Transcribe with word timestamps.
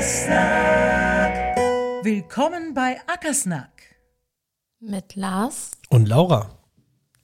Ackersnack. 0.00 1.58
Willkommen 2.02 2.72
bei 2.72 2.98
Ackersnack. 3.06 3.82
Mit 4.80 5.14
Lars. 5.14 5.72
Und 5.90 6.08
Laura. 6.08 6.48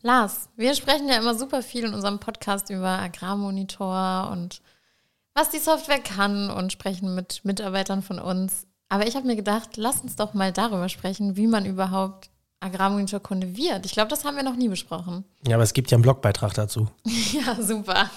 Lars, 0.03 0.51
wir 0.57 0.75
sprechen 0.75 1.09
ja 1.09 1.17
immer 1.17 1.35
super 1.35 1.63
viel 1.63 1.87
in 1.87 1.95
unserem 1.95 2.21
Podcast 2.21 2.69
über 2.69 2.99
Agrarmonitor 2.99 4.29
und 4.31 4.61
was 5.33 5.49
die 5.49 5.59
Software 5.59 6.01
kann 6.01 6.51
und 6.51 6.71
sprechen 6.71 7.15
mit 7.15 7.47
Mitarbeitern 7.47 8.03
von 8.03 8.19
uns. 8.19 8.67
Aber 8.91 9.07
ich 9.07 9.17
habe 9.17 9.27
mir 9.27 9.37
gedacht, 9.37 9.79
lass 9.79 10.03
uns 10.03 10.17
doch 10.17 10.35
mal 10.35 10.53
darüber 10.53 10.91
sprechen, 10.91 11.35
wie 11.35 11.47
man 11.47 11.65
überhaupt 11.65 12.29
Agrarmonitor-Kunde 12.61 13.57
wird. 13.57 13.87
Ich 13.87 13.93
glaube, 13.93 14.09
das 14.09 14.27
haben 14.27 14.37
wir 14.37 14.43
noch 14.43 14.57
nie 14.57 14.69
besprochen. 14.69 15.25
Ja, 15.47 15.57
aber 15.57 15.65
es 15.65 15.73
gibt 15.73 15.91
ja 15.91 15.97
einen 15.97 16.03
Blogbeitrag 16.03 16.53
dazu. 16.53 16.89
ja, 17.05 17.55
super. 17.63 18.11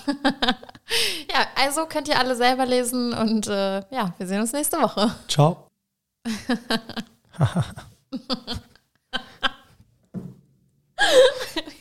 Ja, 1.40 1.48
also 1.56 1.86
könnt 1.86 2.08
ihr 2.08 2.20
alle 2.20 2.36
selber 2.36 2.66
lesen 2.66 3.14
und 3.14 3.48
äh, 3.48 3.80
ja, 3.92 4.14
wir 4.18 4.28
sehen 4.28 4.42
uns 4.42 4.54
nächste 4.54 4.78
Woche. 4.78 5.14
Ciao. 5.28 5.68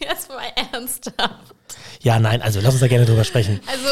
Jetzt 0.01 0.29
mal 0.29 0.47
ernsthaft. 0.73 1.55
Ja, 2.01 2.19
nein, 2.21 2.41
also 2.43 2.61
lass 2.61 2.73
uns 2.73 2.81
da 2.81 2.89
gerne 2.89 3.07
drüber 3.07 3.25
sprechen. 3.25 3.61
Also, 3.67 3.89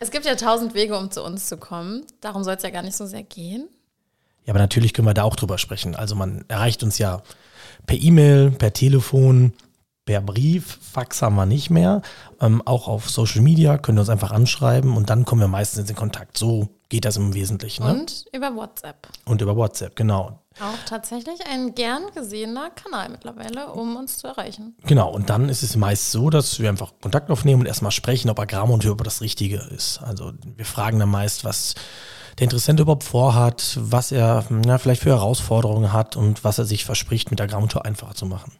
es 0.00 0.10
gibt 0.10 0.24
ja 0.24 0.34
tausend 0.34 0.74
Wege, 0.74 0.96
um 0.96 1.10
zu 1.10 1.22
uns 1.22 1.46
zu 1.46 1.58
kommen. 1.58 2.06
Darum 2.20 2.42
soll 2.42 2.54
es 2.54 2.62
ja 2.62 2.70
gar 2.70 2.82
nicht 2.82 2.96
so 2.96 3.04
sehr 3.04 3.22
gehen. 3.22 3.68
Ja, 4.46 4.54
aber 4.54 4.60
natürlich 4.60 4.94
können 4.94 5.06
wir 5.06 5.14
da 5.14 5.24
auch 5.24 5.36
drüber 5.36 5.58
sprechen. 5.58 5.94
Also 5.94 6.14
man 6.14 6.46
erreicht 6.48 6.82
uns 6.82 6.96
ja 6.96 7.22
per 7.86 7.98
E-Mail, 7.98 8.50
per 8.52 8.72
Telefon, 8.72 9.52
per 10.10 10.22
Brief, 10.22 10.80
Fax 10.82 11.22
haben 11.22 11.36
wir 11.36 11.46
nicht 11.46 11.70
mehr. 11.70 12.02
Ähm, 12.40 12.66
auch 12.66 12.88
auf 12.88 13.08
Social 13.08 13.42
Media 13.42 13.78
können 13.78 13.96
wir 13.96 14.00
uns 14.00 14.08
einfach 14.08 14.32
anschreiben 14.32 14.96
und 14.96 15.08
dann 15.08 15.24
kommen 15.24 15.40
wir 15.40 15.46
meistens 15.46 15.88
in 15.88 15.94
Kontakt. 15.94 16.36
So 16.36 16.68
geht 16.88 17.04
das 17.04 17.16
im 17.16 17.32
Wesentlichen. 17.32 17.84
Ne? 17.84 17.92
Und 17.92 18.24
über 18.32 18.56
WhatsApp. 18.56 19.06
Und 19.24 19.40
über 19.40 19.54
WhatsApp, 19.54 19.94
genau. 19.94 20.40
Auch 20.58 20.84
tatsächlich 20.84 21.38
ein 21.48 21.76
gern 21.76 22.02
gesehener 22.12 22.70
Kanal 22.70 23.10
mittlerweile, 23.10 23.68
um 23.68 23.94
uns 23.94 24.16
zu 24.16 24.26
erreichen. 24.26 24.74
Genau, 24.84 25.12
und 25.12 25.30
dann 25.30 25.48
ist 25.48 25.62
es 25.62 25.76
meist 25.76 26.10
so, 26.10 26.28
dass 26.28 26.58
wir 26.58 26.68
einfach 26.68 26.92
Kontakt 27.00 27.30
aufnehmen 27.30 27.60
und 27.60 27.66
erstmal 27.66 27.92
sprechen, 27.92 28.30
ob 28.30 28.40
Agrarmonteur 28.40 28.90
über 28.90 29.04
das 29.04 29.20
Richtige 29.20 29.58
ist. 29.58 30.02
Also 30.02 30.32
wir 30.56 30.66
fragen 30.66 30.98
dann 30.98 31.08
meist, 31.08 31.44
was 31.44 31.76
der 32.40 32.46
Interessent 32.46 32.80
überhaupt 32.80 33.04
vorhat, 33.04 33.78
was 33.80 34.10
er 34.10 34.44
ja, 34.66 34.78
vielleicht 34.78 35.02
für 35.02 35.10
Herausforderungen 35.10 35.92
hat 35.92 36.16
und 36.16 36.42
was 36.42 36.58
er 36.58 36.64
sich 36.64 36.84
verspricht, 36.84 37.30
mit 37.30 37.40
Agrarmonteur 37.40 37.84
einfacher 37.84 38.16
zu 38.16 38.26
machen. 38.26 38.50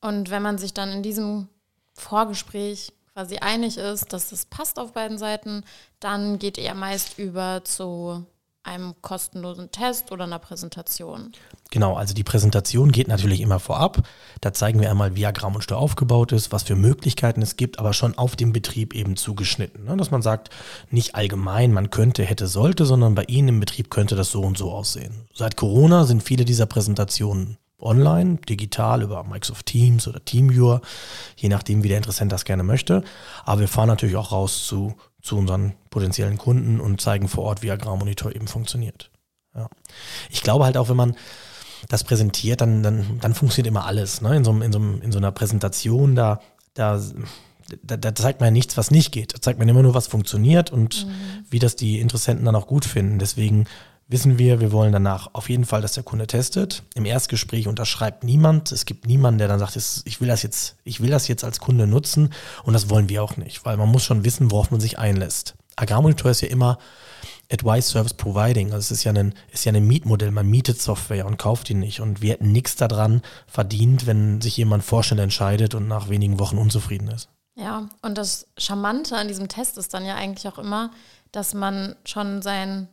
Und 0.00 0.30
wenn 0.30 0.42
man 0.42 0.58
sich 0.58 0.74
dann 0.74 0.90
in 0.90 1.02
diesem 1.02 1.48
Vorgespräch 1.94 2.92
quasi 3.12 3.38
einig 3.38 3.76
ist, 3.76 4.12
dass 4.12 4.32
es 4.32 4.46
passt 4.46 4.78
auf 4.78 4.92
beiden 4.92 5.18
Seiten, 5.18 5.64
dann 5.98 6.38
geht 6.38 6.58
er 6.58 6.74
meist 6.74 7.18
über 7.18 7.62
zu 7.64 8.24
einem 8.62 8.94
kostenlosen 9.00 9.70
Test 9.70 10.12
oder 10.12 10.24
einer 10.24 10.38
Präsentation. 10.38 11.32
Genau, 11.70 11.94
also 11.96 12.14
die 12.14 12.24
Präsentation 12.24 12.92
geht 12.92 13.08
natürlich 13.08 13.40
immer 13.40 13.58
vorab. 13.58 14.02
Da 14.40 14.52
zeigen 14.52 14.80
wir 14.80 14.90
einmal, 14.90 15.16
wie 15.16 15.24
Agramm 15.24 15.54
und 15.54 15.62
Steuer 15.62 15.78
aufgebaut 15.78 16.32
ist, 16.32 16.52
was 16.52 16.64
für 16.64 16.76
Möglichkeiten 16.76 17.40
es 17.42 17.56
gibt, 17.56 17.78
aber 17.78 17.94
schon 17.94 18.18
auf 18.18 18.36
den 18.36 18.52
Betrieb 18.52 18.94
eben 18.94 19.16
zugeschnitten. 19.16 19.84
Ne? 19.84 19.96
Dass 19.96 20.10
man 20.10 20.20
sagt, 20.20 20.50
nicht 20.90 21.14
allgemein, 21.14 21.72
man 21.72 21.90
könnte, 21.90 22.22
hätte, 22.22 22.46
sollte, 22.48 22.84
sondern 22.84 23.14
bei 23.14 23.24
Ihnen 23.24 23.48
im 23.48 23.60
Betrieb 23.60 23.90
könnte 23.90 24.14
das 24.14 24.30
so 24.30 24.42
und 24.42 24.58
so 24.58 24.70
aussehen. 24.70 25.26
Seit 25.34 25.56
Corona 25.56 26.04
sind 26.04 26.22
viele 26.22 26.44
dieser 26.44 26.66
Präsentationen 26.66 27.56
online, 27.82 28.36
digital 28.48 29.02
über 29.02 29.24
Microsoft 29.24 29.66
Teams 29.66 30.06
oder 30.08 30.24
TeamViewer, 30.24 30.80
je 31.36 31.48
nachdem, 31.48 31.82
wie 31.82 31.88
der 31.88 31.96
Interessent 31.98 32.32
das 32.32 32.44
gerne 32.44 32.62
möchte. 32.62 33.02
Aber 33.44 33.60
wir 33.60 33.68
fahren 33.68 33.88
natürlich 33.88 34.16
auch 34.16 34.32
raus 34.32 34.66
zu 34.66 34.94
zu 35.22 35.36
unseren 35.36 35.74
potenziellen 35.90 36.38
Kunden 36.38 36.80
und 36.80 37.00
zeigen 37.00 37.28
vor 37.28 37.44
Ort, 37.44 37.62
wie 37.62 37.70
Agrarmonitor 37.70 38.34
eben 38.34 38.46
funktioniert. 38.46 39.10
Ja. 39.54 39.68
Ich 40.30 40.42
glaube 40.42 40.64
halt 40.64 40.76
auch, 40.76 40.88
wenn 40.88 40.96
man 40.96 41.16
das 41.88 42.04
präsentiert, 42.04 42.60
dann, 42.60 42.82
dann, 42.82 43.18
dann 43.20 43.34
funktioniert 43.34 43.68
immer 43.68 43.86
alles. 43.86 44.20
Ne? 44.20 44.36
In, 44.36 44.44
so, 44.44 44.52
in, 44.52 44.72
so, 44.72 44.78
in 44.78 45.12
so 45.12 45.18
einer 45.18 45.32
Präsentation, 45.32 46.14
da, 46.14 46.40
da, 46.74 47.00
da, 47.82 47.96
da 47.96 48.14
zeigt 48.14 48.40
man 48.40 48.48
ja 48.48 48.50
nichts, 48.52 48.76
was 48.76 48.90
nicht 48.90 49.12
geht. 49.12 49.34
Da 49.34 49.40
zeigt 49.40 49.58
man 49.58 49.68
immer 49.68 49.82
nur, 49.82 49.94
was 49.94 50.06
funktioniert 50.06 50.70
und 50.70 51.06
mhm. 51.06 51.10
wie 51.50 51.58
das 51.58 51.76
die 51.76 52.00
Interessenten 52.00 52.44
dann 52.44 52.56
auch 52.56 52.66
gut 52.66 52.84
finden. 52.84 53.18
Deswegen 53.18 53.66
wissen 54.10 54.38
wir, 54.38 54.60
wir 54.60 54.72
wollen 54.72 54.92
danach 54.92 55.28
auf 55.34 55.48
jeden 55.48 55.64
Fall, 55.64 55.82
dass 55.82 55.92
der 55.92 56.02
Kunde 56.02 56.26
testet. 56.26 56.82
Im 56.94 57.06
Erstgespräch 57.06 57.68
unterschreibt 57.68 58.24
niemand. 58.24 58.72
Es 58.72 58.84
gibt 58.84 59.06
niemanden, 59.06 59.38
der 59.38 59.48
dann 59.48 59.60
sagt, 59.60 59.76
ich 59.76 60.20
will 60.20 60.28
das 60.28 60.42
jetzt, 60.42 60.76
ich 60.84 61.00
will 61.00 61.10
das 61.10 61.28
jetzt 61.28 61.44
als 61.44 61.60
Kunde 61.60 61.86
nutzen 61.86 62.32
und 62.64 62.72
das 62.72 62.90
wollen 62.90 63.08
wir 63.08 63.22
auch 63.22 63.36
nicht, 63.36 63.64
weil 63.64 63.76
man 63.76 63.88
muss 63.88 64.04
schon 64.04 64.24
wissen, 64.24 64.50
worauf 64.50 64.70
man 64.70 64.80
sich 64.80 64.98
einlässt. 64.98 65.54
Agrarmonitor 65.76 66.32
ist 66.32 66.42
ja 66.42 66.48
immer 66.48 66.78
Advice 67.52 67.88
Service 67.88 68.14
Providing. 68.14 68.72
Also 68.72 68.78
es 68.78 68.90
ist 68.90 69.04
ja 69.04 69.12
ein, 69.12 69.34
ist 69.52 69.64
ja 69.64 69.72
ein 69.72 69.86
Mietmodell. 69.86 70.30
Man 70.30 70.48
mietet 70.48 70.80
Software 70.80 71.26
und 71.26 71.38
kauft 71.38 71.68
die 71.68 71.74
nicht. 71.74 72.00
Und 72.00 72.20
wir 72.20 72.32
hätten 72.32 72.52
nichts 72.52 72.76
daran 72.76 73.22
verdient, 73.46 74.06
wenn 74.06 74.40
sich 74.40 74.56
jemand 74.56 74.84
vorschnell 74.84 75.20
entscheidet 75.20 75.74
und 75.74 75.88
nach 75.88 76.08
wenigen 76.08 76.38
Wochen 76.38 76.58
unzufrieden 76.58 77.08
ist. 77.08 77.28
Ja, 77.56 77.88
und 78.02 78.16
das 78.16 78.46
Charmante 78.56 79.16
an 79.16 79.28
diesem 79.28 79.48
Test 79.48 79.78
ist 79.78 79.92
dann 79.92 80.06
ja 80.06 80.14
eigentlich 80.14 80.52
auch 80.52 80.58
immer, 80.58 80.92
dass 81.32 81.54
man 81.54 81.96
schon 82.04 82.42
sein 82.42 82.88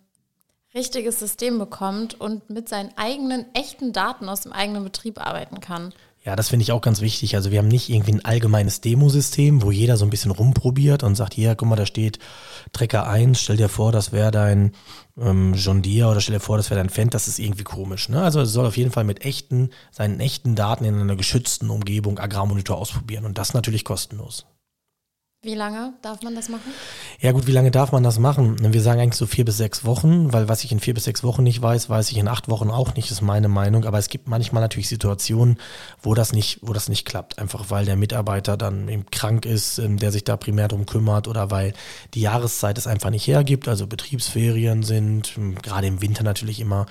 richtiges 0.77 1.19
System 1.19 1.59
bekommt 1.59 2.19
und 2.19 2.49
mit 2.49 2.69
seinen 2.69 2.91
eigenen 2.95 3.45
echten 3.53 3.91
Daten 3.91 4.29
aus 4.29 4.41
dem 4.41 4.53
eigenen 4.53 4.83
Betrieb 4.83 5.19
arbeiten 5.19 5.59
kann. 5.59 5.93
Ja, 6.23 6.35
das 6.35 6.49
finde 6.49 6.63
ich 6.63 6.73
auch 6.73 6.81
ganz 6.81 6.99
wichtig. 6.99 7.35
Also 7.35 7.51
wir 7.51 7.59
haben 7.59 7.69
nicht 7.69 7.89
irgendwie 7.89 8.11
ein 8.11 8.25
allgemeines 8.25 8.81
Demosystem, 8.81 9.61
wo 9.61 9.71
jeder 9.71 9.95
so 9.95 10.05
ein 10.05 10.09
bisschen 10.09 10.31
rumprobiert 10.31 11.01
und 11.03 11.15
sagt, 11.15 11.33
hier, 11.33 11.55
guck 11.55 11.69
mal, 11.69 11.77
da 11.77 11.85
steht 11.85 12.19
Trecker 12.73 13.07
1, 13.07 13.39
stell 13.39 13.55
dir 13.55 13.69
vor, 13.69 13.93
das 13.93 14.11
wäre 14.11 14.29
dein 14.31 14.73
ähm, 15.17 15.53
John 15.53 15.81
Deere 15.81 16.09
oder 16.09 16.19
stell 16.19 16.35
dir 16.35 16.41
vor, 16.41 16.57
das 16.57 16.69
wäre 16.69 16.81
dein 16.81 16.89
Fendt, 16.89 17.13
das 17.13 17.29
ist 17.29 17.39
irgendwie 17.39 17.63
komisch. 17.63 18.09
Ne? 18.09 18.21
Also 18.21 18.41
es 18.41 18.51
soll 18.51 18.65
auf 18.65 18.75
jeden 18.75 18.91
Fall 18.91 19.05
mit 19.05 19.23
echten, 19.23 19.69
seinen 19.91 20.19
echten 20.19 20.55
Daten 20.55 20.83
in 20.83 20.99
einer 20.99 21.15
geschützten 21.15 21.69
Umgebung 21.69 22.19
Agrarmonitor 22.19 22.77
ausprobieren 22.77 23.23
und 23.23 23.37
das 23.37 23.53
natürlich 23.53 23.85
kostenlos. 23.85 24.45
Wie 25.43 25.53
lange 25.53 25.93
darf 26.01 26.23
man 26.23 26.33
das 26.33 26.49
machen? 26.49 26.73
Ja 27.21 27.31
gut, 27.31 27.45
wie 27.45 27.51
lange 27.51 27.69
darf 27.69 27.91
man 27.91 28.01
das 28.01 28.17
machen? 28.17 28.57
Wir 28.73 28.81
sagen 28.81 28.99
eigentlich 28.99 29.19
so 29.19 29.27
vier 29.27 29.45
bis 29.45 29.57
sechs 29.57 29.85
Wochen, 29.85 30.33
weil 30.33 30.49
was 30.49 30.63
ich 30.63 30.71
in 30.71 30.79
vier 30.79 30.95
bis 30.95 31.03
sechs 31.03 31.23
Wochen 31.23 31.43
nicht 31.43 31.61
weiß, 31.61 31.91
weiß 31.91 32.09
ich 32.09 32.17
in 32.17 32.27
acht 32.27 32.49
Wochen 32.49 32.71
auch 32.71 32.95
nicht, 32.95 33.11
ist 33.11 33.21
meine 33.21 33.47
Meinung. 33.47 33.85
Aber 33.85 33.99
es 33.99 34.09
gibt 34.09 34.27
manchmal 34.27 34.63
natürlich 34.63 34.89
Situationen, 34.89 35.59
wo 36.01 36.15
das 36.15 36.33
nicht, 36.33 36.57
wo 36.63 36.73
das 36.73 36.89
nicht 36.89 37.05
klappt. 37.05 37.37
Einfach 37.37 37.69
weil 37.69 37.85
der 37.85 37.97
Mitarbeiter 37.97 38.57
dann 38.57 38.89
eben 38.89 39.05
krank 39.11 39.45
ist, 39.45 39.77
ähm, 39.77 39.97
der 39.97 40.11
sich 40.11 40.23
da 40.23 40.37
primär 40.37 40.69
drum 40.69 40.87
kümmert 40.87 41.27
oder 41.27 41.51
weil 41.51 41.73
die 42.15 42.21
Jahreszeit 42.21 42.79
es 42.79 42.87
einfach 42.87 43.11
nicht 43.11 43.27
hergibt. 43.27 43.67
Also 43.67 43.85
Betriebsferien 43.85 44.81
sind, 44.81 45.37
ähm, 45.37 45.53
gerade 45.53 45.85
im 45.85 46.01
Winter 46.01 46.23
natürlich 46.23 46.59
immer 46.59 46.87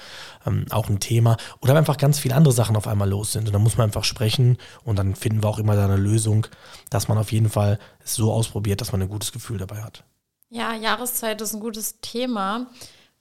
ähm, 0.46 0.66
auch 0.70 0.88
ein 0.88 1.00
Thema. 1.00 1.36
Oder 1.60 1.74
einfach 1.74 1.96
ganz 1.96 2.20
viele 2.20 2.36
andere 2.36 2.54
Sachen 2.54 2.76
auf 2.76 2.86
einmal 2.86 3.10
los 3.10 3.32
sind. 3.32 3.48
Und 3.48 3.52
da 3.52 3.58
muss 3.58 3.76
man 3.76 3.86
einfach 3.88 4.04
sprechen 4.04 4.56
und 4.84 5.00
dann 5.00 5.16
finden 5.16 5.42
wir 5.42 5.48
auch 5.48 5.58
immer 5.58 5.74
da 5.74 5.84
eine 5.84 5.96
Lösung, 5.96 6.46
dass 6.90 7.08
man 7.08 7.18
auf 7.18 7.32
jeden 7.32 7.48
Fall 7.48 7.80
so 8.14 8.32
ausprobiert, 8.32 8.80
dass 8.80 8.92
man 8.92 9.02
ein 9.02 9.08
gutes 9.08 9.32
Gefühl 9.32 9.58
dabei 9.58 9.82
hat. 9.82 10.04
Ja, 10.48 10.74
Jahreszeit 10.74 11.40
ist 11.40 11.54
ein 11.54 11.60
gutes 11.60 12.00
Thema. 12.00 12.68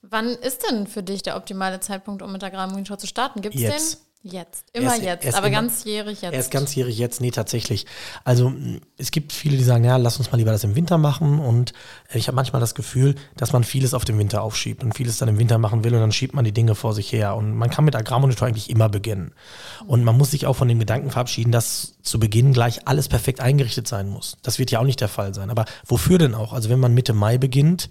Wann 0.02 0.28
ist 0.28 0.62
denn 0.68 0.86
für 0.86 1.02
dich 1.02 1.22
der 1.22 1.36
optimale 1.36 1.80
Zeitpunkt, 1.80 2.22
um 2.22 2.30
mit 2.30 2.42
der 2.42 2.48
Agrarmonitor 2.48 2.98
zu 2.98 3.06
starten? 3.06 3.40
Gibt 3.40 3.56
es 3.56 3.60
den? 3.94 4.05
Jetzt, 4.28 4.64
immer 4.72 4.90
erst, 4.90 5.24
jetzt, 5.24 5.36
aber 5.36 5.46
immer, 5.46 5.56
ganzjährig 5.60 6.20
jetzt. 6.20 6.34
Erst 6.34 6.50
ganzjährig 6.50 6.98
jetzt, 6.98 7.20
nee, 7.20 7.30
tatsächlich. 7.30 7.86
Also 8.24 8.52
es 8.98 9.12
gibt 9.12 9.32
viele, 9.32 9.56
die 9.56 9.62
sagen, 9.62 9.84
ja, 9.84 9.96
lass 9.98 10.18
uns 10.18 10.32
mal 10.32 10.38
lieber 10.38 10.50
das 10.50 10.64
im 10.64 10.74
Winter 10.74 10.98
machen 10.98 11.38
und 11.38 11.72
ich 12.12 12.26
habe 12.26 12.34
manchmal 12.34 12.58
das 12.60 12.74
Gefühl, 12.74 13.14
dass 13.36 13.52
man 13.52 13.62
vieles 13.62 13.94
auf 13.94 14.04
den 14.04 14.18
Winter 14.18 14.42
aufschiebt 14.42 14.82
und 14.82 14.96
vieles 14.96 15.18
dann 15.18 15.28
im 15.28 15.38
Winter 15.38 15.58
machen 15.58 15.84
will 15.84 15.94
und 15.94 16.00
dann 16.00 16.10
schiebt 16.10 16.34
man 16.34 16.44
die 16.44 16.50
Dinge 16.50 16.74
vor 16.74 16.92
sich 16.92 17.12
her 17.12 17.36
und 17.36 17.54
man 17.54 17.70
kann 17.70 17.84
mit 17.84 17.94
Agrarmonitor 17.94 18.48
eigentlich 18.48 18.68
immer 18.68 18.88
beginnen. 18.88 19.32
Und 19.86 20.02
man 20.02 20.16
muss 20.18 20.32
sich 20.32 20.46
auch 20.46 20.56
von 20.56 20.66
dem 20.66 20.80
Gedanken 20.80 21.12
verabschieden, 21.12 21.52
dass 21.52 21.94
zu 22.02 22.18
Beginn 22.18 22.52
gleich 22.52 22.88
alles 22.88 23.08
perfekt 23.08 23.40
eingerichtet 23.40 23.86
sein 23.86 24.08
muss. 24.08 24.38
Das 24.42 24.58
wird 24.58 24.72
ja 24.72 24.80
auch 24.80 24.84
nicht 24.84 25.00
der 25.00 25.08
Fall 25.08 25.34
sein. 25.34 25.50
Aber 25.50 25.66
wofür 25.86 26.18
denn 26.18 26.34
auch? 26.34 26.52
Also 26.52 26.68
wenn 26.68 26.80
man 26.80 26.94
Mitte 26.94 27.12
Mai 27.12 27.38
beginnt, 27.38 27.90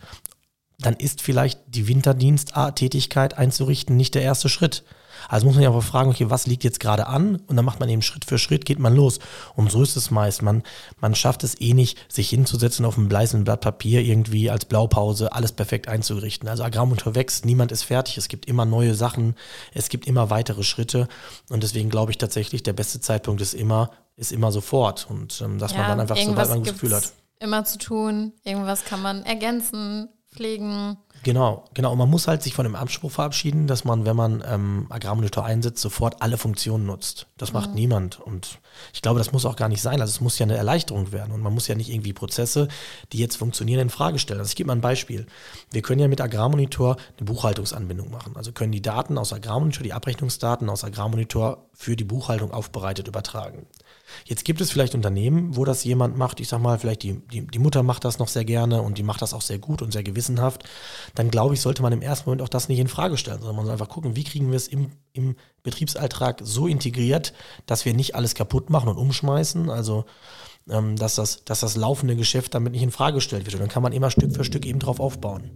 dann 0.79 0.95
ist 0.95 1.21
vielleicht 1.21 1.59
die 1.67 1.87
Winterdiensttätigkeit 1.87 3.37
einzurichten 3.37 3.95
nicht 3.95 4.15
der 4.15 4.23
erste 4.23 4.49
Schritt. 4.49 4.83
Also 5.27 5.45
muss 5.45 5.55
man 5.55 5.63
ja 5.63 5.69
auch 5.69 5.81
fragen, 5.81 6.09
okay, 6.09 6.29
was 6.29 6.47
liegt 6.47 6.63
jetzt 6.63 6.79
gerade 6.79 7.07
an? 7.07 7.37
Und 7.47 7.55
dann 7.55 7.65
macht 7.65 7.79
man 7.79 7.89
eben 7.89 8.01
Schritt 8.01 8.25
für 8.25 8.37
Schritt, 8.37 8.65
geht 8.65 8.79
man 8.79 8.95
los. 8.95 9.19
Und 9.55 9.71
so 9.71 9.81
ist 9.81 9.95
es 9.95 10.11
meist. 10.11 10.41
Man, 10.41 10.63
man 10.99 11.15
schafft 11.15 11.43
es 11.43 11.59
eh 11.59 11.73
nicht, 11.73 11.97
sich 12.11 12.29
hinzusetzen 12.29 12.85
auf 12.85 12.97
einem 12.97 13.09
bleißen 13.09 13.43
Blatt 13.43 13.61
Papier 13.61 14.01
irgendwie 14.01 14.49
als 14.49 14.65
Blaupause 14.65 15.33
alles 15.33 15.51
perfekt 15.51 15.87
einzurichten. 15.87 16.47
Also 16.47 16.63
Agrarmotor 16.63 17.15
wächst, 17.15 17.45
niemand 17.45 17.71
ist 17.71 17.83
fertig. 17.83 18.17
Es 18.17 18.27
gibt 18.27 18.45
immer 18.45 18.65
neue 18.65 18.95
Sachen, 18.95 19.35
es 19.73 19.89
gibt 19.89 20.07
immer 20.07 20.29
weitere 20.29 20.63
Schritte. 20.63 21.07
Und 21.49 21.63
deswegen 21.63 21.89
glaube 21.89 22.11
ich 22.11 22.17
tatsächlich, 22.17 22.63
der 22.63 22.73
beste 22.73 22.99
Zeitpunkt 22.99 23.41
ist 23.41 23.53
immer, 23.53 23.91
ist 24.15 24.31
immer 24.31 24.51
sofort. 24.51 25.07
Und 25.09 25.41
ähm, 25.41 25.59
dass 25.59 25.71
ja, 25.71 25.79
man 25.79 25.87
dann 25.89 25.99
einfach, 26.01 26.17
sobald 26.17 26.49
man 26.49 26.63
das 26.63 26.73
Gefühl 26.73 26.95
hat. 26.95 27.13
Immer 27.39 27.65
zu 27.65 27.77
tun, 27.77 28.31
irgendwas 28.43 28.85
kann 28.85 29.01
man 29.01 29.23
ergänzen, 29.23 30.07
pflegen. 30.35 30.97
Genau, 31.23 31.65
genau. 31.73 31.91
Und 31.91 31.97
man 31.97 32.09
muss 32.09 32.27
halt 32.27 32.43
sich 32.43 32.53
von 32.53 32.65
dem 32.65 32.75
Anspruch 32.75 33.09
verabschieden, 33.11 33.65
dass 33.65 33.83
man, 33.83 34.05
wenn 34.05 34.15
man 34.15 34.43
ähm, 34.47 34.85
Agrarmonitor 34.89 35.43
einsetzt, 35.43 35.81
sofort 35.81 36.21
alle 36.21 36.37
Funktionen 36.37 36.85
nutzt. 36.85 37.25
Das 37.37 37.51
macht 37.51 37.69
Mhm. 37.69 37.75
niemand. 37.75 38.19
Und 38.19 38.59
ich 38.93 39.01
glaube, 39.01 39.17
das 39.17 39.31
muss 39.31 39.45
auch 39.45 39.55
gar 39.55 39.67
nicht 39.67 39.81
sein. 39.81 40.01
Also 40.01 40.11
es 40.11 40.21
muss 40.21 40.37
ja 40.37 40.43
eine 40.43 40.55
Erleichterung 40.55 41.11
werden. 41.11 41.31
Und 41.33 41.41
man 41.41 41.51
muss 41.51 41.67
ja 41.67 41.73
nicht 41.73 41.89
irgendwie 41.89 42.13
Prozesse, 42.13 42.67
die 43.11 43.17
jetzt 43.17 43.37
funktionieren, 43.37 43.79
in 43.79 43.89
Frage 43.89 44.19
stellen. 44.19 44.39
Also 44.39 44.49
ich 44.49 44.55
gebe 44.55 44.67
mal 44.67 44.75
ein 44.75 44.81
Beispiel. 44.81 45.25
Wir 45.71 45.81
können 45.81 45.99
ja 45.99 46.07
mit 46.07 46.21
Agrarmonitor 46.21 46.97
eine 47.17 47.25
Buchhaltungsanbindung 47.25 48.11
machen. 48.11 48.35
Also 48.35 48.51
können 48.51 48.71
die 48.71 48.83
Daten 48.83 49.17
aus 49.17 49.33
Agrarmonitor, 49.33 49.83
die 49.83 49.93
Abrechnungsdaten 49.93 50.69
aus 50.69 50.83
Agrarmonitor 50.83 51.65
für 51.73 51.95
die 51.95 52.03
Buchhaltung 52.03 52.51
aufbereitet 52.51 53.07
übertragen. 53.07 53.65
Jetzt 54.25 54.45
gibt 54.45 54.61
es 54.61 54.71
vielleicht 54.71 54.95
Unternehmen, 54.95 55.55
wo 55.55 55.65
das 55.65 55.83
jemand 55.83 56.17
macht, 56.17 56.39
ich 56.39 56.47
sag 56.47 56.61
mal, 56.61 56.79
vielleicht 56.79 57.03
die, 57.03 57.21
die, 57.31 57.45
die 57.45 57.59
Mutter 57.59 57.83
macht 57.83 58.05
das 58.05 58.19
noch 58.19 58.29
sehr 58.29 58.45
gerne 58.45 58.81
und 58.81 58.97
die 58.97 59.03
macht 59.03 59.21
das 59.21 59.33
auch 59.33 59.41
sehr 59.41 59.59
gut 59.59 59.81
und 59.81 59.91
sehr 59.91 60.03
gewissenhaft. 60.03 60.63
Dann 61.15 61.29
glaube 61.29 61.53
ich, 61.53 61.61
sollte 61.61 61.81
man 61.81 61.93
im 61.93 62.01
ersten 62.01 62.29
Moment 62.29 62.41
auch 62.41 62.49
das 62.49 62.69
nicht 62.69 62.79
in 62.79 62.87
Frage 62.87 63.17
stellen, 63.17 63.39
sondern 63.39 63.57
man 63.57 63.65
soll 63.65 63.73
einfach 63.73 63.89
gucken, 63.89 64.15
wie 64.15 64.23
kriegen 64.23 64.49
wir 64.49 64.57
es 64.57 64.67
im, 64.67 64.91
im 65.13 65.35
Betriebsalltag 65.63 66.41
so 66.43 66.67
integriert, 66.67 67.33
dass 67.65 67.85
wir 67.85 67.93
nicht 67.93 68.15
alles 68.15 68.35
kaputt 68.35 68.69
machen 68.69 68.89
und 68.89 68.97
umschmeißen. 68.97 69.69
Also 69.69 70.05
ähm, 70.69 70.95
dass, 70.95 71.15
das, 71.15 71.43
dass 71.45 71.59
das 71.59 71.75
laufende 71.75 72.15
Geschäft 72.15 72.55
damit 72.55 72.73
nicht 72.73 72.81
in 72.81 72.91
Frage 72.91 73.15
gestellt 73.15 73.45
wird. 73.45 73.55
Und 73.55 73.61
dann 73.61 73.69
kann 73.69 73.83
man 73.83 73.93
immer 73.93 74.11
Stück 74.11 74.33
für 74.33 74.43
Stück 74.43 74.65
eben 74.65 74.79
drauf 74.79 74.99
aufbauen. 74.99 75.51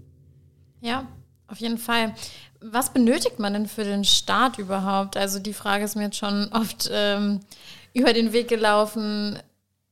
Ja, 0.81 1.07
auf 1.47 1.57
jeden 1.57 1.77
Fall. 1.77 2.13
Was 2.61 2.91
benötigt 2.91 3.39
man 3.39 3.53
denn 3.53 3.67
für 3.67 3.83
den 3.83 4.03
Start 4.03 4.57
überhaupt? 4.57 5.17
Also 5.17 5.39
die 5.39 5.53
Frage 5.53 5.83
ist 5.83 5.95
mir 5.95 6.03
jetzt 6.03 6.17
schon 6.17 6.49
oft 6.51 6.89
ähm, 6.91 7.39
über 7.93 8.13
den 8.13 8.33
Weg 8.33 8.47
gelaufen. 8.47 9.39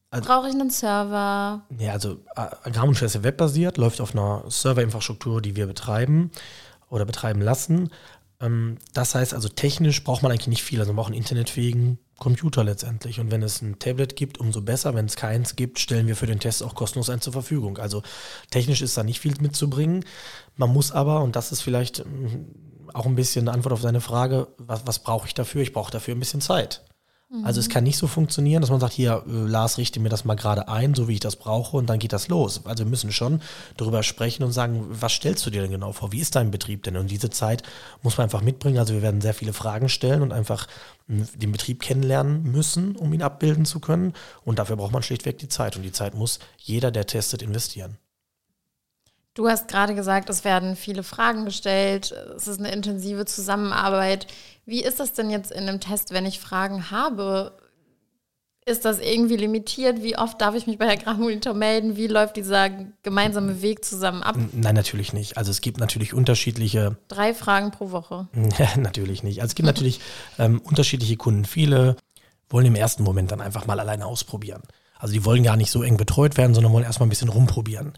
Also- 0.09 0.27
Brauche 0.27 0.47
ich 0.47 0.53
einen 0.53 0.69
Server? 0.69 1.65
Ja, 1.77 1.91
also 1.91 2.19
Agrarmonitor 2.35 3.05
ist 3.07 3.15
ja 3.15 3.23
webbasiert, 3.23 3.77
läuft 3.77 3.99
auf 3.99 4.13
einer 4.13 4.43
Serverinfrastruktur, 4.47 5.41
die 5.41 5.55
wir 5.55 5.67
betreiben 5.67 6.31
oder 6.89 7.05
betreiben 7.05 7.41
lassen. 7.41 7.91
Ähm, 8.39 8.77
das 8.93 9.15
heißt 9.15 9.33
also, 9.33 9.49
technisch 9.49 10.03
braucht 10.03 10.23
man 10.23 10.31
eigentlich 10.31 10.47
nicht 10.47 10.63
viel. 10.63 10.79
Also 10.79 10.91
man 10.91 10.97
braucht 10.97 11.07
einen 11.07 11.17
internetfähigen 11.17 11.99
Computer 12.17 12.63
letztendlich. 12.63 13.19
Und 13.19 13.31
wenn 13.31 13.43
es 13.43 13.61
ein 13.61 13.79
Tablet 13.79 14.15
gibt, 14.15 14.39
umso 14.39 14.61
besser. 14.61 14.95
Wenn 14.95 15.05
es 15.05 15.15
keins 15.15 15.55
gibt, 15.55 15.79
stellen 15.79 16.07
wir 16.07 16.15
für 16.15 16.25
den 16.25 16.39
Test 16.39 16.63
auch 16.63 16.73
kostenlos 16.75 17.09
einen 17.09 17.21
zur 17.21 17.33
Verfügung. 17.33 17.77
Also 17.77 18.01
technisch 18.49 18.81
ist 18.81 18.97
da 18.97 19.03
nicht 19.03 19.19
viel 19.19 19.35
mitzubringen. 19.41 20.05
Man 20.55 20.71
muss 20.71 20.91
aber, 20.91 21.21
und 21.21 21.35
das 21.35 21.51
ist 21.51 21.61
vielleicht 21.61 21.99
ähm, 21.99 22.47
auch 22.93 23.05
ein 23.05 23.15
bisschen 23.15 23.47
eine 23.47 23.55
Antwort 23.55 23.73
auf 23.73 23.81
seine 23.81 24.01
Frage, 24.01 24.47
was, 24.57 24.87
was 24.87 24.99
brauche 24.99 25.27
ich 25.27 25.33
dafür? 25.33 25.61
Ich 25.61 25.73
brauche 25.73 25.91
dafür 25.91 26.15
ein 26.15 26.19
bisschen 26.19 26.41
Zeit. 26.41 26.83
Also 27.43 27.59
es 27.59 27.67
kann 27.67 27.83
nicht 27.83 27.97
so 27.97 28.07
funktionieren, 28.07 28.61
dass 28.61 28.69
man 28.69 28.79
sagt, 28.79 28.93
hier, 28.93 29.23
äh, 29.27 29.31
Lars, 29.31 29.77
richte 29.77 29.99
mir 29.99 30.07
das 30.07 30.23
mal 30.23 30.35
gerade 30.35 30.69
ein, 30.69 30.95
so 30.95 31.09
wie 31.09 31.13
ich 31.13 31.19
das 31.19 31.35
brauche, 31.35 31.75
und 31.75 31.87
dann 31.89 31.99
geht 31.99 32.13
das 32.13 32.29
los. 32.29 32.61
Also 32.65 32.85
wir 32.85 32.89
müssen 32.89 33.11
schon 33.11 33.41
darüber 33.75 34.01
sprechen 34.01 34.43
und 34.43 34.53
sagen, 34.53 34.85
was 34.89 35.11
stellst 35.11 35.45
du 35.45 35.49
dir 35.49 35.61
denn 35.61 35.71
genau 35.71 35.91
vor? 35.91 36.13
Wie 36.13 36.21
ist 36.21 36.35
dein 36.37 36.51
Betrieb 36.51 36.83
denn? 36.83 36.95
Und 36.95 37.11
diese 37.11 37.29
Zeit 37.29 37.63
muss 38.01 38.17
man 38.17 38.25
einfach 38.25 38.41
mitbringen. 38.41 38.77
Also 38.77 38.93
wir 38.93 39.01
werden 39.01 39.19
sehr 39.19 39.33
viele 39.33 39.51
Fragen 39.51 39.89
stellen 39.89 40.21
und 40.21 40.31
einfach 40.31 40.67
mh, 41.07 41.25
den 41.35 41.51
Betrieb 41.51 41.81
kennenlernen 41.81 42.43
müssen, 42.43 42.95
um 42.95 43.11
ihn 43.13 43.21
abbilden 43.21 43.65
zu 43.65 43.81
können. 43.81 44.13
Und 44.45 44.57
dafür 44.59 44.77
braucht 44.77 44.93
man 44.93 45.03
schlichtweg 45.03 45.37
die 45.37 45.49
Zeit. 45.49 45.75
Und 45.75 45.83
die 45.83 45.91
Zeit 45.91 46.15
muss 46.15 46.39
jeder, 46.57 46.91
der 46.91 47.07
testet, 47.07 47.41
investieren. 47.41 47.97
Du 49.37 49.47
hast 49.47 49.67
gerade 49.67 49.93
gesagt, 49.93 50.31
es 50.31 50.43
werden 50.43 50.75
viele 50.75 51.03
Fragen 51.03 51.45
gestellt. 51.45 52.11
Es 52.35 52.47
ist 52.47 52.57
eine 52.57 52.71
intensive 52.71 53.25
Zusammenarbeit. 53.25 54.25
Wie 54.65 54.83
ist 54.83 54.99
das 54.99 55.13
denn 55.13 55.29
jetzt 55.29 55.51
in 55.51 55.69
einem 55.69 55.79
Test, 55.79 56.11
wenn 56.11 56.25
ich 56.25 56.39
Fragen 56.39 56.89
habe? 56.89 57.55
Ist 58.65 58.83
das 58.83 58.99
irgendwie 58.99 59.35
limitiert? 59.35 60.01
Wie 60.01 60.17
oft 60.17 60.41
darf 60.41 60.55
ich 60.55 60.65
mich 60.65 60.79
bei 60.79 60.85
der 60.85 60.95
Agrarmonitor 60.95 61.53
melden? 61.53 61.97
Wie 61.97 62.07
läuft 62.07 62.35
dieser 62.35 62.71
gemeinsame 63.03 63.61
Weg 63.61 63.85
zusammen 63.85 64.23
ab? 64.23 64.37
Nein, 64.53 64.73
natürlich 64.73 65.13
nicht. 65.13 65.37
Also 65.37 65.51
es 65.51 65.61
gibt 65.61 65.79
natürlich 65.79 66.15
unterschiedliche 66.15 66.97
Drei 67.07 67.35
Fragen 67.35 67.69
pro 67.69 67.91
Woche. 67.91 68.27
Natürlich 68.75 69.21
nicht. 69.21 69.41
Also 69.41 69.51
es 69.51 69.55
gibt 69.55 69.67
natürlich 69.67 69.99
ähm, 70.39 70.61
unterschiedliche 70.61 71.15
Kunden. 71.15 71.45
Viele 71.45 71.95
wollen 72.49 72.65
im 72.65 72.75
ersten 72.75 73.03
Moment 73.03 73.31
dann 73.31 73.41
einfach 73.41 73.67
mal 73.67 73.79
alleine 73.79 74.07
ausprobieren. 74.07 74.63
Also 74.99 75.13
die 75.13 75.25
wollen 75.25 75.43
gar 75.43 75.57
nicht 75.57 75.71
so 75.71 75.83
eng 75.83 75.97
betreut 75.97 76.37
werden, 76.37 76.53
sondern 76.53 76.73
wollen 76.73 76.85
erstmal 76.85 77.07
ein 77.07 77.09
bisschen 77.09 77.29
rumprobieren. 77.29 77.93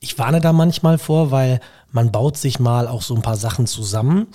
Ich 0.00 0.18
warne 0.18 0.40
da 0.40 0.52
manchmal 0.52 0.98
vor, 0.98 1.30
weil 1.30 1.60
man 1.90 2.12
baut 2.12 2.36
sich 2.36 2.60
mal 2.60 2.86
auch 2.86 3.02
so 3.02 3.14
ein 3.14 3.22
paar 3.22 3.36
Sachen 3.36 3.66
zusammen, 3.66 4.26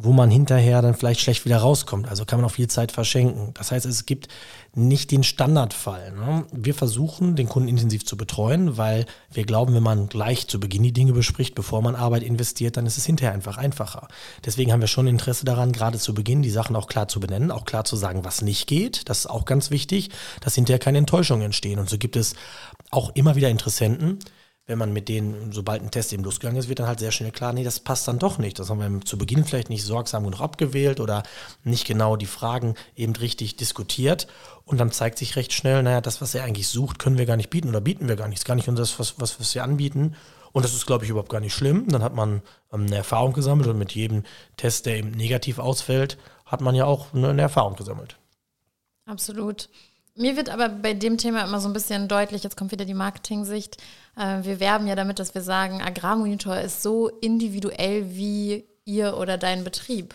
wo 0.00 0.12
man 0.12 0.30
hinterher 0.30 0.80
dann 0.80 0.94
vielleicht 0.94 1.20
schlecht 1.20 1.44
wieder 1.44 1.58
rauskommt. 1.58 2.08
Also 2.08 2.24
kann 2.24 2.40
man 2.40 2.48
auch 2.48 2.54
viel 2.54 2.68
Zeit 2.68 2.92
verschenken. 2.92 3.52
Das 3.54 3.72
heißt, 3.72 3.84
es 3.84 4.06
gibt 4.06 4.28
nicht 4.76 5.10
den 5.10 5.24
Standardfall. 5.24 6.12
Ne? 6.12 6.46
Wir 6.52 6.72
versuchen, 6.72 7.34
den 7.34 7.48
Kunden 7.48 7.68
intensiv 7.68 8.06
zu 8.06 8.16
betreuen, 8.16 8.76
weil 8.76 9.06
wir 9.32 9.44
glauben, 9.44 9.74
wenn 9.74 9.82
man 9.82 10.08
gleich 10.08 10.46
zu 10.46 10.60
Beginn 10.60 10.84
die 10.84 10.92
Dinge 10.92 11.12
bespricht, 11.14 11.56
bevor 11.56 11.82
man 11.82 11.96
Arbeit 11.96 12.22
investiert, 12.22 12.76
dann 12.76 12.86
ist 12.86 12.96
es 12.96 13.06
hinterher 13.06 13.34
einfach 13.34 13.58
einfacher. 13.58 14.06
Deswegen 14.44 14.72
haben 14.72 14.80
wir 14.80 14.86
schon 14.86 15.08
Interesse 15.08 15.44
daran, 15.44 15.72
gerade 15.72 15.98
zu 15.98 16.14
Beginn 16.14 16.42
die 16.42 16.50
Sachen 16.50 16.76
auch 16.76 16.86
klar 16.86 17.08
zu 17.08 17.18
benennen, 17.18 17.50
auch 17.50 17.64
klar 17.64 17.84
zu 17.84 17.96
sagen, 17.96 18.24
was 18.24 18.40
nicht 18.40 18.68
geht. 18.68 19.08
Das 19.08 19.20
ist 19.20 19.26
auch 19.26 19.46
ganz 19.46 19.72
wichtig, 19.72 20.10
dass 20.40 20.54
hinterher 20.54 20.78
keine 20.78 20.98
Enttäuschungen 20.98 21.46
entstehen. 21.46 21.80
Und 21.80 21.90
so 21.90 21.98
gibt 21.98 22.14
es 22.14 22.34
auch 22.92 23.10
immer 23.16 23.34
wieder 23.34 23.48
Interessenten, 23.48 24.20
wenn 24.68 24.78
man 24.78 24.92
mit 24.92 25.08
denen, 25.08 25.50
sobald 25.50 25.82
ein 25.82 25.90
Test 25.90 26.12
eben 26.12 26.22
losgegangen 26.22 26.60
ist, 26.60 26.68
wird 26.68 26.78
dann 26.78 26.86
halt 26.86 26.98
sehr 26.98 27.10
schnell 27.10 27.32
klar, 27.32 27.54
nee, 27.54 27.64
das 27.64 27.80
passt 27.80 28.06
dann 28.06 28.18
doch 28.18 28.36
nicht. 28.36 28.58
Das 28.58 28.68
haben 28.68 28.80
wir 28.80 29.00
zu 29.00 29.16
Beginn 29.16 29.46
vielleicht 29.46 29.70
nicht 29.70 29.82
sorgsam 29.82 30.24
genug 30.24 30.42
abgewählt 30.42 31.00
oder 31.00 31.22
nicht 31.64 31.86
genau 31.86 32.16
die 32.16 32.26
Fragen 32.26 32.74
eben 32.94 33.16
richtig 33.16 33.56
diskutiert. 33.56 34.28
Und 34.66 34.76
dann 34.78 34.92
zeigt 34.92 35.16
sich 35.16 35.36
recht 35.36 35.54
schnell, 35.54 35.82
naja, 35.82 36.02
das, 36.02 36.20
was 36.20 36.34
er 36.34 36.44
eigentlich 36.44 36.68
sucht, 36.68 36.98
können 36.98 37.16
wir 37.16 37.24
gar 37.24 37.38
nicht 37.38 37.48
bieten 37.48 37.70
oder 37.70 37.80
bieten 37.80 38.08
wir 38.08 38.16
gar 38.16 38.28
nicht. 38.28 38.36
Das 38.36 38.42
ist 38.42 38.46
gar 38.46 38.56
nicht 38.56 38.68
das, 38.68 38.98
was, 38.98 39.18
was, 39.18 39.40
was 39.40 39.54
wir 39.54 39.64
anbieten. 39.64 40.14
Und 40.52 40.66
das 40.66 40.74
ist, 40.74 40.84
glaube 40.84 41.04
ich, 41.04 41.10
überhaupt 41.10 41.30
gar 41.30 41.40
nicht 41.40 41.54
schlimm. 41.54 41.88
Dann 41.88 42.02
hat 42.02 42.14
man 42.14 42.42
ähm, 42.70 42.82
eine 42.86 42.96
Erfahrung 42.96 43.32
gesammelt 43.32 43.68
und 43.68 43.78
mit 43.78 43.92
jedem 43.92 44.24
Test, 44.58 44.84
der 44.84 44.98
eben 44.98 45.12
negativ 45.12 45.58
ausfällt, 45.58 46.18
hat 46.44 46.60
man 46.60 46.74
ja 46.74 46.84
auch 46.84 47.14
eine 47.14 47.40
Erfahrung 47.40 47.76
gesammelt. 47.76 48.18
Absolut. 49.06 49.70
Mir 50.18 50.36
wird 50.36 50.50
aber 50.50 50.68
bei 50.68 50.94
dem 50.94 51.16
Thema 51.16 51.44
immer 51.44 51.60
so 51.60 51.68
ein 51.68 51.72
bisschen 51.72 52.08
deutlich, 52.08 52.42
jetzt 52.42 52.56
kommt 52.56 52.72
wieder 52.72 52.84
die 52.84 52.92
Marketing-Sicht. 52.92 53.76
Äh, 54.18 54.44
wir 54.44 54.60
werben 54.60 54.86
ja 54.86 54.96
damit, 54.96 55.18
dass 55.18 55.34
wir 55.34 55.42
sagen, 55.42 55.80
Agrarmonitor 55.80 56.56
ist 56.58 56.82
so 56.82 57.08
individuell 57.08 58.16
wie 58.16 58.64
ihr 58.84 59.16
oder 59.16 59.38
dein 59.38 59.64
Betrieb. 59.64 60.14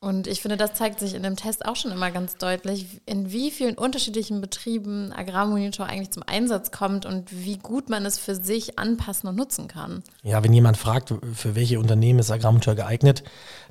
Und 0.00 0.26
ich 0.26 0.42
finde, 0.42 0.56
das 0.56 0.74
zeigt 0.74 0.98
sich 0.98 1.14
in 1.14 1.22
dem 1.22 1.36
Test 1.36 1.64
auch 1.64 1.76
schon 1.76 1.92
immer 1.92 2.10
ganz 2.10 2.36
deutlich, 2.36 3.00
in 3.06 3.30
wie 3.30 3.52
vielen 3.52 3.78
unterschiedlichen 3.78 4.40
Betrieben 4.40 5.12
Agrarmonitor 5.12 5.86
eigentlich 5.86 6.10
zum 6.10 6.24
Einsatz 6.26 6.72
kommt 6.72 7.06
und 7.06 7.30
wie 7.30 7.56
gut 7.56 7.88
man 7.88 8.04
es 8.04 8.18
für 8.18 8.34
sich 8.34 8.80
anpassen 8.80 9.28
und 9.28 9.36
nutzen 9.36 9.68
kann. 9.68 10.02
Ja, 10.24 10.42
wenn 10.42 10.52
jemand 10.52 10.76
fragt, 10.76 11.14
für 11.34 11.54
welche 11.54 11.78
Unternehmen 11.78 12.18
ist 12.18 12.32
Agrarmonitor 12.32 12.74
geeignet, 12.74 13.22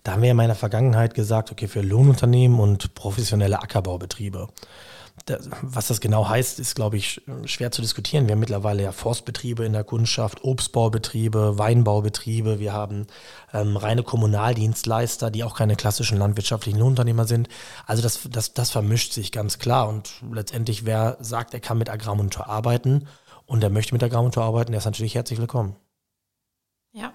da 0.04 0.14
haben 0.14 0.22
wir 0.22 0.28
ja 0.28 0.32
in 0.32 0.38
meiner 0.38 0.56
Vergangenheit 0.56 1.16
gesagt, 1.16 1.52
okay, 1.52 1.68
für 1.68 1.82
Lohnunternehmen 1.82 2.62
und 2.62 2.96
professionelle 2.96 3.62
Ackerbaubetriebe. 3.62 4.48
Was 5.62 5.88
das 5.88 6.02
genau 6.02 6.28
heißt, 6.28 6.60
ist, 6.60 6.76
glaube 6.76 6.98
ich, 6.98 7.22
schwer 7.46 7.72
zu 7.72 7.82
diskutieren. 7.82 8.28
Wir 8.28 8.34
haben 8.34 8.40
mittlerweile 8.40 8.84
ja 8.84 8.92
Forstbetriebe 8.92 9.66
in 9.66 9.74
der 9.74 9.84
Kundschaft, 9.84 10.44
Obstbaubetriebe, 10.44 11.58
Weinbaubetriebe. 11.58 12.60
Wir 12.60 12.74
haben 12.74 13.08
ähm, 13.54 13.78
reine 13.78 14.04
Kommunaldienstleister, 14.04 15.30
die 15.30 15.44
auch 15.44 15.56
keine 15.56 15.76
klassischen 15.76 16.18
landwirtschaftlichen 16.18 16.80
Lohnunternehmer 16.80 17.26
sind. 17.26 17.50
Also 17.86 18.02
das, 18.02 18.22
das, 18.30 18.54
das 18.54 18.72
vermischt 18.72 19.14
sich 19.14 19.32
ganz 19.32 19.60
klar. 19.60 19.88
Und 19.88 20.12
letztendlich, 20.32 20.86
wer 20.86 21.18
sagt, 21.20 21.54
er 21.54 21.60
kann 21.60 21.78
mit 21.78 21.90
Agrarmonitor 21.90 22.48
arbeiten 22.48 23.08
und 23.46 23.64
er 23.64 23.70
möchte 23.70 23.94
mit 23.94 24.04
Agrarmonitor 24.04 24.44
arbeiten, 24.44 24.72
der 24.72 24.80
ist 24.80 24.86
natürlich 24.86 25.16
herzlich 25.16 25.40
willkommen. 25.40 25.76
Ja. 26.94 27.14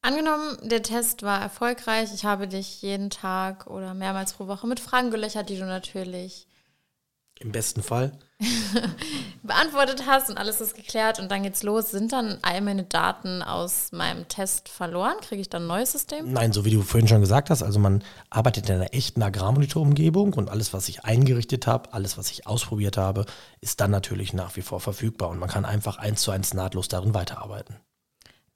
Angenommen, 0.00 0.56
der 0.62 0.82
Test 0.82 1.22
war 1.22 1.40
erfolgreich. 1.40 2.14
Ich 2.14 2.24
habe 2.24 2.48
dich 2.48 2.82
jeden 2.82 3.10
Tag 3.10 3.66
oder 3.66 3.94
mehrmals 3.94 4.32
pro 4.32 4.46
Woche 4.46 4.66
mit 4.66 4.80
Fragen 4.80 5.10
gelöchert, 5.10 5.48
die 5.48 5.58
du 5.58 5.64
natürlich 5.64 6.46
im 7.40 7.52
besten 7.52 7.82
Fall. 7.82 8.12
beantwortet 9.42 10.04
hast 10.06 10.30
und 10.30 10.38
alles 10.38 10.60
ist 10.60 10.76
geklärt 10.76 11.18
und 11.18 11.30
dann 11.30 11.42
geht's 11.42 11.64
los. 11.64 11.90
Sind 11.90 12.12
dann 12.12 12.38
all 12.42 12.60
meine 12.60 12.84
Daten 12.84 13.42
aus 13.42 13.90
meinem 13.92 14.28
Test 14.28 14.68
verloren? 14.68 15.16
Kriege 15.20 15.40
ich 15.40 15.50
dann 15.50 15.64
ein 15.64 15.68
neues 15.68 15.92
System? 15.92 16.32
Nein, 16.32 16.52
so 16.52 16.64
wie 16.64 16.70
du 16.70 16.82
vorhin 16.82 17.08
schon 17.08 17.20
gesagt 17.20 17.50
hast, 17.50 17.62
also 17.62 17.80
man 17.80 18.04
arbeitet 18.30 18.68
in 18.68 18.76
einer 18.76 18.94
echten 18.94 19.22
Agrarmonitor-Umgebung 19.22 20.34
und 20.34 20.50
alles, 20.50 20.72
was 20.72 20.88
ich 20.88 21.04
eingerichtet 21.04 21.66
habe, 21.66 21.92
alles, 21.92 22.16
was 22.16 22.30
ich 22.30 22.46
ausprobiert 22.46 22.96
habe, 22.96 23.26
ist 23.60 23.80
dann 23.80 23.90
natürlich 23.90 24.32
nach 24.32 24.54
wie 24.56 24.62
vor 24.62 24.80
verfügbar 24.80 25.30
und 25.30 25.38
man 25.38 25.48
kann 25.48 25.64
einfach 25.64 25.98
eins 25.98 26.22
zu 26.22 26.30
eins 26.30 26.54
nahtlos 26.54 26.88
darin 26.88 27.14
weiterarbeiten. 27.14 27.76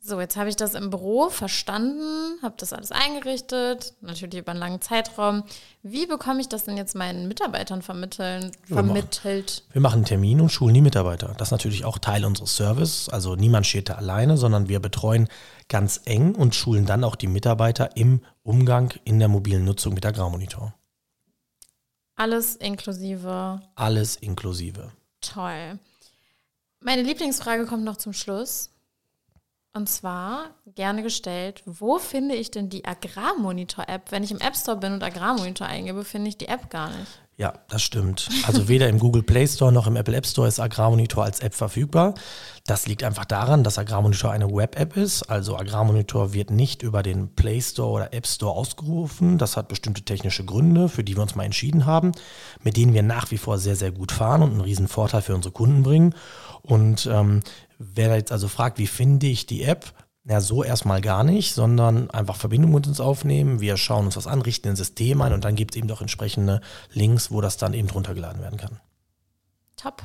So, 0.04 0.20
jetzt 0.20 0.36
habe 0.36 0.48
ich 0.48 0.56
das 0.56 0.74
im 0.74 0.90
Büro 0.90 1.30
verstanden, 1.30 2.42
habe 2.42 2.56
das 2.58 2.72
alles 2.72 2.90
eingerichtet, 2.90 3.94
natürlich 4.00 4.40
über 4.40 4.50
einen 4.50 4.58
langen 4.58 4.80
Zeitraum. 4.80 5.44
Wie 5.84 6.06
bekomme 6.06 6.40
ich 6.40 6.48
das 6.48 6.64
denn 6.64 6.76
jetzt 6.76 6.96
meinen 6.96 7.28
Mitarbeitern 7.28 7.82
vermitteln, 7.82 8.50
vermittelt? 8.64 9.62
Wir 9.70 9.80
machen 9.80 9.98
einen 9.98 10.04
Termin 10.04 10.40
und 10.40 10.48
schulen 10.48 10.74
die 10.74 10.80
Mitarbeiter. 10.80 11.36
Das 11.38 11.48
ist 11.48 11.52
natürlich 11.52 11.84
auch 11.84 11.98
Teil 11.98 12.24
unseres 12.24 12.56
Service. 12.56 13.08
Also 13.10 13.36
niemand 13.36 13.64
steht 13.64 13.90
da 13.90 13.94
alleine, 13.94 14.36
sondern 14.36 14.68
wir 14.68 14.80
betreuen 14.80 15.28
ganz 15.68 16.00
eng 16.04 16.34
und 16.34 16.56
schulen 16.56 16.84
dann 16.84 17.04
auch 17.04 17.14
die 17.14 17.28
Mitarbeiter 17.28 17.96
im 17.96 18.22
Umgang 18.42 18.92
in 19.04 19.20
der 19.20 19.28
mobilen 19.28 19.64
Nutzung 19.64 19.94
mit 19.94 20.04
Agrarmonitor. 20.04 20.74
Alles 22.16 22.56
inklusive. 22.56 23.62
Alles 23.76 24.16
inklusive. 24.16 24.90
Toll. 25.20 25.78
Meine 26.80 27.02
Lieblingsfrage 27.02 27.66
kommt 27.66 27.84
noch 27.84 27.98
zum 27.98 28.12
Schluss. 28.12 28.71
Und 29.74 29.88
zwar 29.88 30.50
gerne 30.74 31.02
gestellt, 31.02 31.62
wo 31.64 31.98
finde 31.98 32.34
ich 32.34 32.50
denn 32.50 32.68
die 32.68 32.84
Agrarmonitor-App? 32.84 34.12
Wenn 34.12 34.22
ich 34.22 34.30
im 34.30 34.40
App 34.40 34.54
Store 34.54 34.76
bin 34.76 34.92
und 34.92 35.02
Agrarmonitor 35.02 35.66
eingebe, 35.66 36.04
finde 36.04 36.28
ich 36.28 36.36
die 36.36 36.48
App 36.48 36.68
gar 36.68 36.90
nicht. 36.90 37.22
Ja, 37.38 37.54
das 37.70 37.82
stimmt. 37.82 38.28
Also 38.46 38.68
weder 38.68 38.88
im 38.90 38.98
Google 38.98 39.22
Play 39.22 39.48
Store 39.48 39.72
noch 39.72 39.86
im 39.86 39.96
Apple 39.96 40.14
App 40.14 40.26
Store 40.26 40.46
ist 40.46 40.60
Agrarmonitor 40.60 41.24
als 41.24 41.40
App 41.40 41.54
verfügbar. 41.54 42.14
Das 42.66 42.86
liegt 42.86 43.02
einfach 43.02 43.24
daran, 43.24 43.64
dass 43.64 43.78
Agrarmonitor 43.78 44.30
eine 44.30 44.52
Web-App 44.52 44.98
ist. 44.98 45.22
Also 45.22 45.56
Agrarmonitor 45.56 46.34
wird 46.34 46.50
nicht 46.50 46.82
über 46.82 47.02
den 47.02 47.34
Play 47.34 47.60
Store 47.62 47.90
oder 47.90 48.12
App 48.12 48.26
Store 48.26 48.52
ausgerufen. 48.52 49.38
Das 49.38 49.56
hat 49.56 49.68
bestimmte 49.68 50.02
technische 50.02 50.44
Gründe, 50.44 50.90
für 50.90 51.02
die 51.02 51.16
wir 51.16 51.22
uns 51.22 51.34
mal 51.34 51.44
entschieden 51.44 51.86
haben, 51.86 52.12
mit 52.62 52.76
denen 52.76 52.92
wir 52.92 53.02
nach 53.02 53.30
wie 53.30 53.38
vor 53.38 53.58
sehr, 53.58 53.76
sehr 53.76 53.90
gut 53.90 54.12
fahren 54.12 54.42
und 54.42 54.50
einen 54.50 54.60
riesen 54.60 54.86
Vorteil 54.86 55.22
für 55.22 55.34
unsere 55.34 55.52
Kunden 55.52 55.82
bringen. 55.82 56.14
Und 56.60 57.06
ähm, 57.10 57.40
wer 57.94 58.16
jetzt 58.16 58.32
also 58.32 58.48
fragt, 58.48 58.78
wie 58.78 58.86
finde 58.86 59.26
ich 59.26 59.46
die 59.46 59.62
App, 59.62 59.92
ja, 60.24 60.40
so 60.40 60.62
erstmal 60.62 61.00
gar 61.00 61.24
nicht, 61.24 61.52
sondern 61.52 62.08
einfach 62.10 62.36
Verbindung 62.36 62.72
mit 62.72 62.86
uns 62.86 63.00
aufnehmen. 63.00 63.60
Wir 63.60 63.76
schauen 63.76 64.06
uns 64.06 64.14
das 64.14 64.28
an, 64.28 64.40
richten 64.40 64.68
ein 64.68 64.76
System 64.76 65.20
ein 65.20 65.32
und 65.32 65.44
dann 65.44 65.56
gibt 65.56 65.74
es 65.74 65.78
eben 65.78 65.88
doch 65.88 66.00
entsprechende 66.00 66.60
Links, 66.92 67.32
wo 67.32 67.40
das 67.40 67.56
dann 67.56 67.74
eben 67.74 67.90
runtergeladen 67.90 68.40
werden 68.40 68.58
kann. 68.58 68.78
Top. 69.76 70.02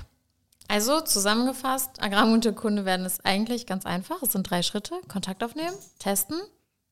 Also 0.67 1.01
zusammengefasst, 1.01 2.01
Agrarmonitor-Kunde 2.01 2.83
werden 2.83 3.05
ist 3.05 3.25
eigentlich 3.25 3.67
ganz 3.67 3.85
einfach. 3.85 4.23
Es 4.23 4.31
sind 4.31 4.49
drei 4.49 4.63
Schritte. 4.63 4.95
Kontakt 5.07 5.43
aufnehmen, 5.43 5.75
testen 5.99 6.41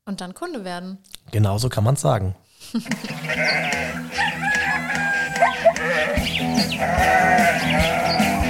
und 0.06 0.22
dann 0.22 0.36
Kunde 0.36 0.63
werden. 0.63 1.00
Genauso 1.32 1.68
kann 1.68 1.84
man 1.84 1.96
es 1.96 2.01
sagen. 2.01 2.36